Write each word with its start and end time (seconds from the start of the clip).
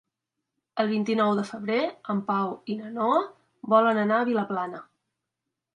El 0.83 0.87
vint-i-nou 0.91 1.33
de 1.39 1.43
febrer 1.49 1.83
en 2.15 2.23
Pau 2.31 2.51
i 2.77 2.81
na 2.81 2.91
Noa 2.97 3.21
volen 3.77 4.05
anar 4.07 4.21
a 4.23 4.29
Vilaplana. 4.33 4.83